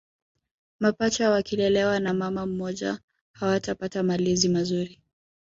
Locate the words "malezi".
4.03-4.49